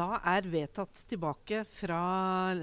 [0.00, 2.00] da er vedtatt tilbake fra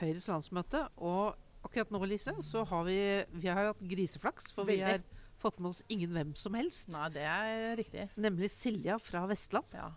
[0.00, 0.86] Høyres landsmøte.
[1.04, 1.36] Og
[1.66, 2.98] akkurat nå, Lise, så har vi,
[3.42, 4.50] vi har hatt griseflaks.
[4.56, 5.02] For vi har
[5.42, 6.88] fått med oss ingen hvem som helst.
[6.90, 8.08] Nei, det er riktig.
[8.18, 9.76] Nemlig Silja fra Vestland.
[9.76, 9.90] Ja.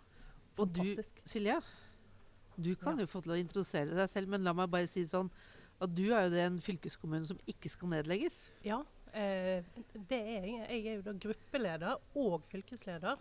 [0.60, 1.22] Og du, Fantastisk.
[1.32, 1.56] Silja,
[2.60, 3.06] du kan Ja.
[3.06, 5.30] jo få til å introdusere deg selv, men la meg bare si sånn
[5.82, 8.42] at du er jo den fylkeskommunen som ikke skal nedlegges.
[8.62, 8.82] Ja,
[9.14, 9.64] eh,
[9.96, 10.60] det er jeg.
[10.68, 13.16] Jeg er jo da gruppeleder og fylkesleder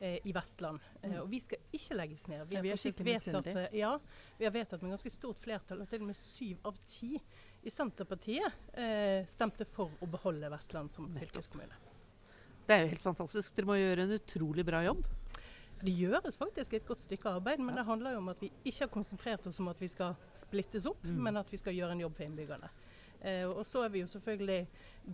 [0.00, 0.80] i Vestland.
[1.02, 2.46] Eh, og vi skal ikke legges ned.
[2.52, 3.64] Ja, vi er skikkelig misunnelige.
[3.72, 3.98] eh, Ja,
[4.38, 7.14] vi har vedtatt med ganske stort flertall, og til og med syv av ti
[7.64, 11.72] i Senterpartiet eh, stemte for å beholde Vestland som fylkeskommune.
[12.66, 13.54] Det er jo helt fantastisk.
[13.56, 15.04] Dere må gjøre en utrolig bra jobb.
[15.82, 18.86] Det gjøres faktisk et godt stykke arbeid, men det handler jo om at vi ikke
[18.86, 21.18] har konsentrert oss om at vi skal splittes opp, Mm.
[21.22, 22.68] men at vi skal gjøre en jobb for innbyggerne.
[23.26, 24.60] Eh, og så er vi jo selvfølgelig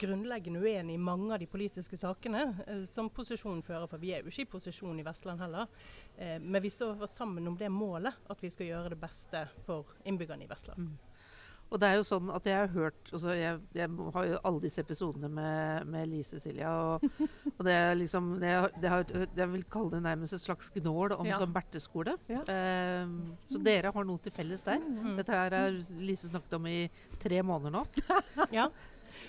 [0.02, 4.02] grunnleggende uenig i mange av de politiske sakene eh, som posisjonen fører for.
[4.02, 5.70] Vi er jo ikke i posisjon i Vestland heller,
[6.16, 9.96] eh, men vi står sammen om det målet at vi skal gjøre det beste for
[10.04, 10.92] innbyggerne i Vestland.
[11.72, 14.60] Og det er jo sånn at jeg har hørt altså jeg, jeg har jo alle
[14.60, 16.68] disse episodene med, med Lise Silja.
[16.92, 17.06] Og,
[17.56, 21.14] og det er liksom det det har, Jeg vil kalle det nærmest et slags gnål
[21.16, 21.38] om Ja.
[21.40, 22.18] sånn berteskole.
[22.28, 22.42] Ja.
[22.52, 23.16] Ehm,
[23.48, 24.84] så dere har noe til felles der.
[24.84, 25.14] Mm.
[25.16, 26.78] Dette her har Lise snakket om i
[27.22, 27.86] tre måneder nå.
[28.58, 28.68] Ja.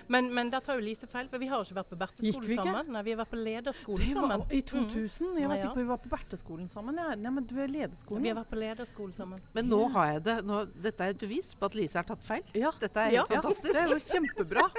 [0.08, 2.40] Men, men der tar jo Lise feil, for vi har jo ikke vært på Gikk
[2.40, 2.92] Berteskolen sammen.
[2.94, 4.46] Nei, vi har vært på lederskolen var sammen.
[4.52, 5.40] i 2000.
[5.40, 6.96] Jeg var sikker på vi var på Berteskolen sammen.
[7.04, 8.20] Ja, Nei, men du er lederskolen.
[8.20, 9.40] Ja, Vi har vært på lederskolen sammen.
[9.54, 10.38] Men nå har jeg det.
[10.46, 12.44] Nå, dette er et bevis på at Lise har tatt feil.
[12.54, 12.72] Ja.
[12.80, 13.26] Dette er Ja.
[13.26, 13.74] helt Ja, fantastisk.
[13.74, 14.70] det er jo kjempebra.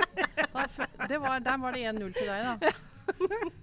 [1.09, 2.73] Det var, der var det 1-0 til deg, da.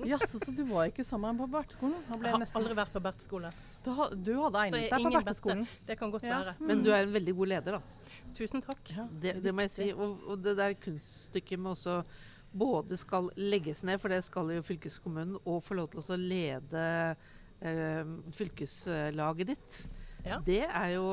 [0.06, 1.96] Jaså, så du var ikke sammen på Berteskolen?
[2.12, 3.50] Jeg jeg har nesten aldri vært på Berteskole.
[3.84, 3.90] Du,
[4.22, 5.64] du hadde egnet deg på Berteskolen.
[5.88, 6.38] Det kan godt Ja.
[6.44, 6.54] være.
[6.60, 7.82] Men du er en veldig god leder, da.
[8.38, 8.92] Tusen takk.
[8.96, 9.90] Ja, Det, det må jeg si.
[9.94, 12.02] Og, og det der kunststykket med også
[12.52, 16.86] både skal legges ned, for det skal jo fylkeskommunen, og få lov til å lede
[17.62, 19.82] eh, fylkeslaget ditt.
[20.26, 20.38] Ja.
[20.46, 21.06] Det, er jo,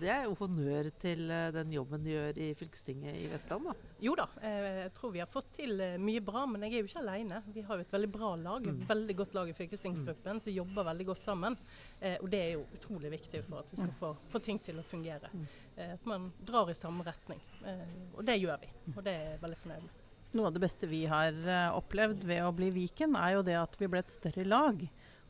[0.00, 3.68] det er jo honnør til eh, den jobben du gjør i fylkestinget i Vestland.
[3.68, 3.74] Da.
[4.02, 6.82] Jo da, eh, jeg tror vi har fått til eh, mye bra, men jeg er
[6.82, 7.42] jo ikke alene.
[7.54, 8.86] Vi har jo et veldig bra lag, et Mm.
[8.88, 11.56] veldig godt lag i fylkestingsgruppen som jobber veldig godt sammen.
[12.00, 14.78] Eh, og det er jo utrolig viktig for at vi skal få, få ting til
[14.82, 15.30] å fungere.
[15.32, 15.46] Mm.
[15.76, 17.40] Eh, at man drar i samme retning.
[17.64, 20.02] Eh, og det gjør vi, og det er jeg veldig fornøyd med.
[20.36, 21.32] Noe av det beste vi har
[21.78, 24.82] opplevd ved å bli Viken, er jo det at vi ble et større lag.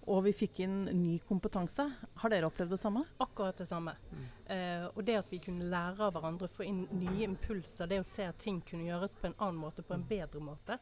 [0.06, 1.82] Og vi fikk inn ny kompetanse.
[2.22, 3.00] Har dere opplevd det samme?
[3.18, 3.96] Akkurat det samme.
[4.12, 4.26] Mm.
[4.54, 8.06] Eh, og det at vi kunne lære av hverandre, få inn nye impulser, det å
[8.06, 10.78] se at ting kunne gjøres på en annen måte, på en bedre måte.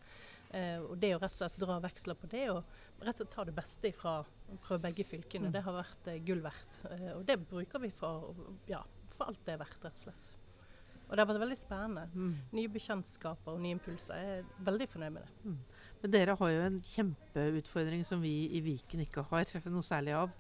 [0.55, 2.61] Eh, og det å rett og slett dra veksler på det, og
[3.01, 4.19] rett og slett ta det beste fra,
[4.69, 5.53] fra begge fylkene, Mm.
[5.57, 6.79] det har vært eh, gull verdt.
[6.93, 8.35] Eh, og det bruker vi for,
[8.69, 8.83] ja,
[9.17, 10.31] for alt det er verdt, rett og slett.
[11.09, 12.05] Og det har vært veldig spennende.
[12.15, 12.37] Mm.
[12.53, 14.15] Nye bekjentskaper og nye impulser.
[14.21, 15.57] Jeg er veldig fornøyd med det.
[16.05, 20.35] Men dere har jo en kjempeutfordring som vi i Viken ikke har noe særlig av.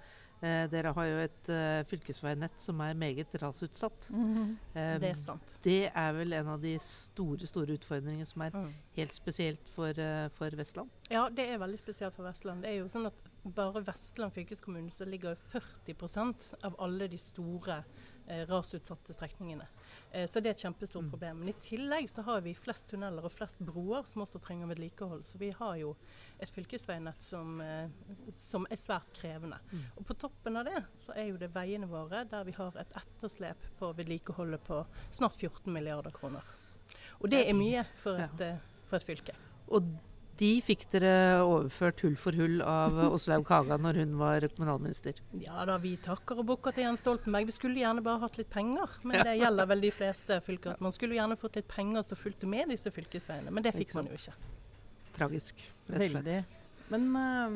[0.45, 4.11] Eh, dere har jo et eh, fylkesveinett som er meget rasutsatt.
[4.13, 5.55] Eh, Det er sant.
[5.65, 8.75] det er vel en av de store store utfordringene som er Mm.
[8.99, 10.91] helt spesielt for, eh, for Vestland.
[11.11, 12.61] Ja, det er veldig spesielt for Vestland.
[12.61, 13.15] Det er jo sånn at
[13.55, 17.83] bare Vestland fylkeskommune så ligger 40% av alle de store
[18.29, 19.67] eh, rasutsatte strekningene.
[20.13, 21.11] Eh, så det er et kjempestort Mm.
[21.11, 21.39] problem.
[21.41, 25.25] Men i tillegg så har vi flest tunneler og flest broer som også trenger vedlikehold.
[25.25, 25.97] Så vi har jo
[26.41, 27.89] et fylkesveinett som, eh,
[28.33, 29.59] som er svært krevende.
[29.73, 29.85] Mm.
[29.97, 32.93] Og på toppen av det så er jo det veiene våre der vi har et
[32.97, 36.43] etterslep på vedlikeholdet på snart 14 milliarder kroner.
[37.21, 38.57] Og det er mye for et, ja.
[38.89, 39.35] for et fylke.
[39.69, 39.83] Og
[40.41, 45.21] de fikk dere overført hull for hull av Åslaug Kaga når hun var kommunalminister.
[45.43, 47.47] Ja da, vi takker og bukker til Jens Stoltenberg.
[47.51, 48.89] Vi skulle gjerne bare hatt litt penger.
[49.05, 50.81] Men det gjelder vel de fleste fylker.
[50.83, 54.11] Man skulle gjerne fått litt penger som fulgte med disse fylkesveiene, men det fikk man
[54.11, 54.35] jo ikke.
[55.15, 56.21] Tragisk, rett og slett.
[56.25, 56.39] Veldig.
[56.93, 57.55] Men eh,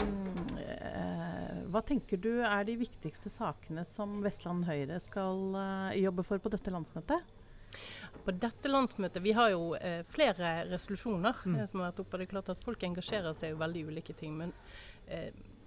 [1.69, 6.53] hva tenker du er de viktigste sakene som Vestland Høyre skal øh, jobbe for på
[6.55, 7.21] dette landsmøtet?
[8.24, 11.59] På dette landsmøtet, Vi har jo eh, flere resolusjoner Mm.
[11.60, 12.18] eh, som har vært oppe.
[12.18, 14.36] Det er klart at Folk engasjerer seg i veldig ulike ting.
[14.36, 14.53] men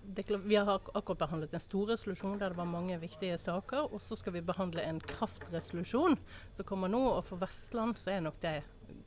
[0.04, 3.94] Vi har akkurat behandlet en stor resolusjon der det var mange viktige saker.
[3.94, 6.18] Og så skal vi behandle en kraftresolusjon
[6.56, 7.02] som kommer nå.
[7.18, 8.62] Og for Vestland så er nok det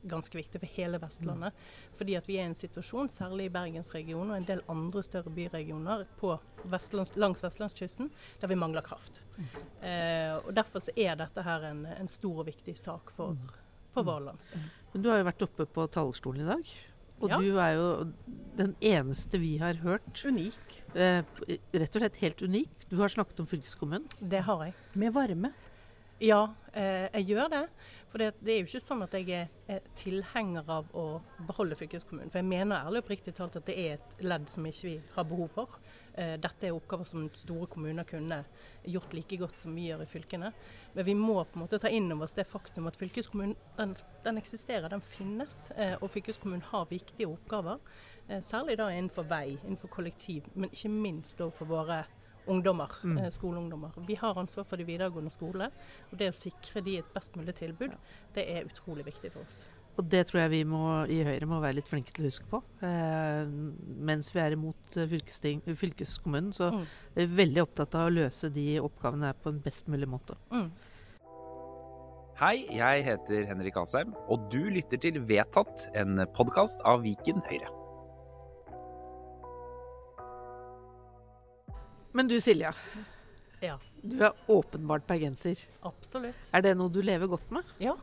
[0.05, 1.53] ganske viktig for hele Vestlandet.
[1.97, 5.33] Fordi at vi er i en situasjon, særlig i Bergensregionen og en del andre større
[5.33, 6.05] byregioner
[6.63, 8.09] Vestlands, langs vestlandskysten,
[8.41, 9.21] der vi mangler kraft.
[9.81, 13.37] Eh, og Derfor så er dette her en, en stor og viktig sak for,
[13.93, 14.67] for vår landsdel.
[14.93, 16.75] Men du har jo vært oppe på talerstolen i dag.
[17.21, 17.37] Og Ja.
[17.39, 18.13] du er jo
[18.57, 20.25] den eneste vi har hørt.
[20.25, 20.83] Unik.
[20.95, 21.23] Eh,
[21.73, 22.89] rett og slett helt unik.
[22.89, 24.07] Du har snakket om fylkeskommunen.
[24.29, 24.73] Det har jeg.
[24.95, 25.53] Med varme.
[26.21, 27.69] Ja, eh, jeg gjør det.
[28.09, 31.75] For det, det er jo ikke sånn at jeg er, er tilhenger av å beholde
[31.75, 32.31] fylkeskommunen.
[32.31, 35.23] For jeg mener ærlig oppriktig talt at det er et ledd som ikke vi har
[35.27, 35.69] behov for.
[36.17, 38.37] Eh, dette er oppgaver som store kommuner kunne
[38.87, 40.53] gjort like godt som vi gjør i fylkene.
[40.95, 43.95] Men vi må på en måte ta inn over oss det faktum at fylkeskommunen den,
[44.23, 45.65] den eksisterer, den finnes.
[45.75, 47.79] Eh, og fylkeskommunen har viktige oppgaver.
[48.29, 52.05] Eh, særlig da innenfor vei, innenfor kollektiv, men ikke minst for våre
[52.47, 53.31] ungdommer, Mm.
[53.31, 53.91] skoleungdommer.
[54.07, 55.71] Vi har ansvar for de videregående skole,
[56.11, 57.91] og det å sikre de et best mulig tilbud,
[58.35, 59.65] det er utrolig viktig for oss.
[59.97, 62.47] Og det tror jeg vi må, i Høyre må være litt flinke til å huske
[62.51, 62.59] på.
[62.83, 63.45] Eh,
[64.09, 66.81] mens vi er imot eh, fylkesting, fylkeskommunen, så Mm.
[67.15, 70.35] er vi veldig opptatt av å løse de oppgavene på en best mulig måte.
[70.51, 70.67] Mm.
[72.35, 77.71] Hei, jeg heter Henrik Asheim, og du lytter til Vedtatt, en podkast av Viken Høyre.
[82.15, 82.73] Men du Silja,
[83.61, 85.55] Ja, du er åpenbart bergenser.
[85.83, 86.35] absolutt.
[86.53, 87.63] Er det noe du lever godt med?
[87.79, 87.95] Ja.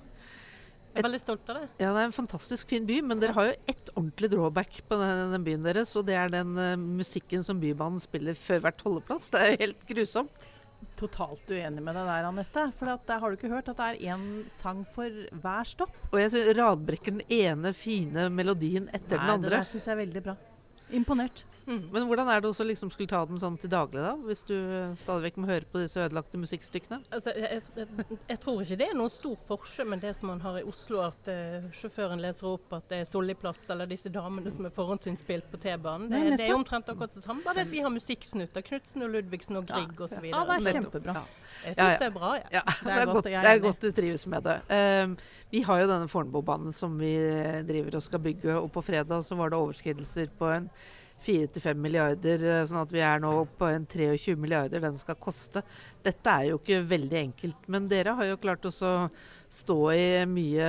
[0.93, 1.67] Jeg er veldig stolt av det.
[1.81, 4.99] Ja, det er en fantastisk fin by, men dere har jo ett ordentlig drawback på
[5.01, 8.85] den, den byen deres, og det er den uh, musikken som Bybanen spiller før hvert
[8.85, 9.31] holdeplass.
[9.33, 10.51] Det er jo helt grusomt.
[10.99, 12.67] Totalt uenig med deg der, Anette.
[12.77, 15.97] For at, der har du ikke hørt at det er én sang for hver stopp?
[16.11, 19.49] Og jeg synes radbrekker den ene fine melodien etter den andre.
[19.49, 20.37] Nei, det der syns jeg er veldig bra.
[20.93, 21.45] Imponert.
[21.67, 21.85] Mm.
[21.93, 24.13] Men hvordan er det å liksom skulle ta den sånn til daglig, da?
[24.27, 24.57] Hvis du
[24.99, 26.99] stadig vekk må høre på disse ødelagte musikkstykkene?
[27.15, 30.43] Altså, jeg, jeg, jeg tror ikke det er noen stor forskjell med det som man
[30.43, 34.51] har i Oslo, at uh, sjåføren leser opp at det er Solliplass eller disse damene
[34.55, 36.11] som er forhåndsinnspilt på T-banen.
[36.11, 38.67] Det, det er jo omtrent akkurat det samme, bare det at vi har musikksnutter.
[38.67, 40.27] Knutsen og Ludvigsen og Grieg osv.
[40.33, 41.21] Ja, det er kjempebra.
[41.23, 41.25] Ja.
[41.63, 42.01] Jeg syns Ja, ja.
[42.01, 42.51] det er bra, jeg.
[42.57, 44.59] Ja, det er, godt, godt, jeg det er godt du trives med det.
[44.73, 45.17] Um,
[45.53, 49.21] vi har jo denne Fornebubanen som vi eh, driver og skal bygge, og på fredag
[49.27, 50.71] så var det overskridelser på en
[51.23, 55.63] 4-5 milliarder, eh, sånn at vi er nå på en 23 milliarder den skal koste.
[56.05, 60.69] Dette er jo ikke veldig enkelt, men dere har jo klart å stå i mye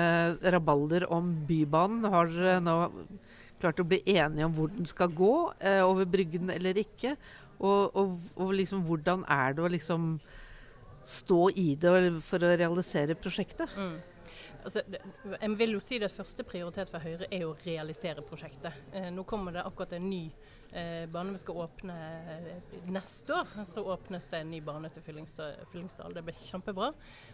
[0.56, 2.10] rabalder om Bybanen.
[2.12, 2.78] Har dere nå
[3.64, 5.34] klart å bli enige om hvor den skal gå,
[5.64, 7.16] eh, over Bryggen eller ikke?
[7.64, 10.18] Og, og, og liksom hvordan er det å liksom
[11.08, 11.94] stå i det
[12.28, 13.72] for å realisere prosjektet?
[13.78, 13.96] Mm.
[14.64, 14.82] Altså,
[15.42, 18.74] en vil jo si at Første prioritet for Høyre er å realisere prosjektet.
[18.94, 20.22] Eh, nå kommer det akkurat en ny
[20.72, 21.98] eh, bane vi skal åpne
[22.38, 23.52] eh, neste år.
[23.70, 26.14] Så åpnes det en ny bane til Fyllingsdal.
[26.16, 26.92] Det blir kjempebra.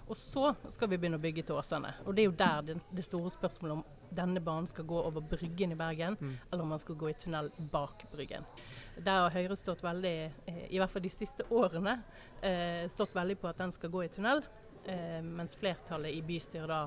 [0.09, 1.93] Og så skal vi begynne å bygge til Åsane.
[2.05, 3.83] Og det er jo der det, det store spørsmålet om
[4.15, 6.33] denne banen skal gå over Bryggen i Bergen, Mm.
[6.51, 8.45] eller om man skal gå i tunnel bak Bryggen.
[8.97, 10.15] Der har Høyre stått veldig,
[10.73, 11.99] i hvert fall de siste årene,
[12.41, 14.41] eh, stått veldig på at den skal gå i tunnel.
[14.89, 16.79] Eh, mens flertallet i bystyret da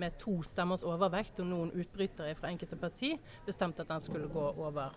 [0.00, 3.10] med to stemmers overvekt og noen utbrytere fra enkelte parti
[3.44, 4.94] bestemte at den skulle gå over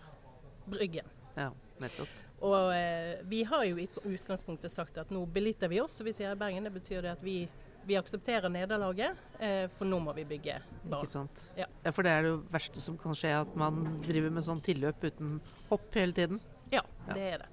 [0.64, 1.04] Bryggen.
[1.36, 1.50] Ja,
[1.82, 2.08] nettopp.
[2.44, 3.84] Og eh, vi har jo i
[4.14, 6.64] utgangspunktet sagt at nå beliter vi oss, og vi sier i Bergen.
[6.64, 7.36] Det betyr det at vi,
[7.84, 10.56] vi aksepterer nederlaget, eh, for nå må vi bygge
[10.86, 11.12] Ikke sant.
[11.36, 11.44] sant?
[11.60, 11.68] Ja.
[11.92, 15.36] For det er det verste som kan skje, at man driver med sånn tilløp uten
[15.68, 16.40] hopp hele tiden.
[16.72, 17.12] Ja, Ja.
[17.14, 17.50] det er det.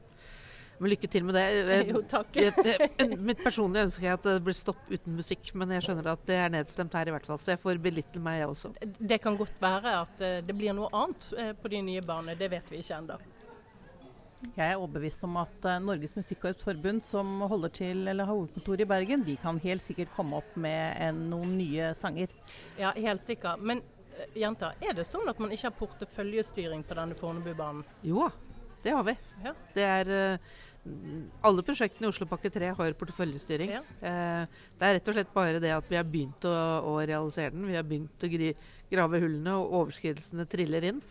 [0.82, 1.44] Men lykke til med det.
[1.92, 2.34] Jo, takk.
[2.42, 6.08] Jeg- jeg- Mitt personlige ønske er at det blir stopp uten musikk, men jeg skjønner
[6.16, 8.74] at det er nedstemt her i hvert fall, så jeg får belittle meg, jeg også.
[8.98, 12.34] Det kan godt være at eh, det blir noe annet eh, på de nye banene.
[12.40, 13.20] Det vet vi ikke ennå.
[14.58, 18.82] Jeg er overbevist om at eh, Norges Musikkorps Forbund, som holder til eller har hovedkontor
[18.82, 22.34] i Bergen, de kan helt sikkert komme opp med en, noen nye sanger.
[22.82, 23.62] Ja, helt sikkert.
[23.62, 23.84] Men
[24.34, 27.86] jenta, jenter, er det sånn at man ikke har porteføljestyring på denne Fornebubanen?
[28.02, 28.32] Jo da,
[28.82, 29.14] det har vi.
[29.46, 29.54] Ja.
[29.78, 30.12] Det er
[31.46, 33.70] Alle prosjektene i Oslopakke 3 har porteføljestyring.
[33.76, 33.82] Ja.
[34.02, 36.54] Eh, det er rett og slett bare det at vi har begynt å,
[36.90, 37.68] å realisere den.
[37.70, 38.54] Vi har begynt å gri,
[38.90, 41.04] grave hullene, og overskridelsene triller inn.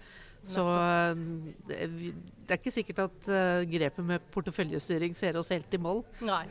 [0.42, 1.22] Så eh,
[1.68, 5.78] det, er- det er ikke sikkert at uh, grepet med porteføljestyring ser oss helt i
[5.78, 6.02] mål.
[6.26, 6.46] Nei.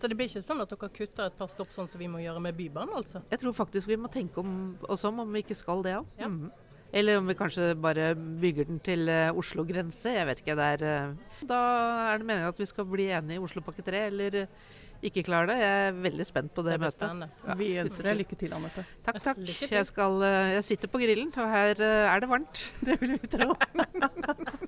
[0.00, 2.20] Så det blir ikke sånn at dere kutter et par stopp sånn som vi må
[2.20, 3.20] gjøre med Bybanen, altså?
[3.32, 6.08] Jeg tror faktisk vi må tenke om, oss om om vi ikke skal det òg.
[6.20, 6.28] Ja.
[6.92, 10.12] Eller om vi kanskje bare bygger den til eh, Oslo grense.
[10.14, 10.56] Jeg vet ikke.
[10.58, 11.60] Det er, eh, da
[12.12, 14.46] er det meningen at vi skal bli enige i Oslopakke 3, eller eh,
[15.06, 15.58] ikke klare det.
[15.60, 17.26] Jeg er veldig spent på det, det møtet.
[17.46, 18.86] Ja, Vi ønsker deg lykke til, Anette.
[19.04, 19.42] Takk, takk.
[19.44, 20.22] Jeg, skal,
[20.56, 22.64] jeg sitter på grillen, og her er det varmt.
[22.86, 23.52] Det vil vi tro.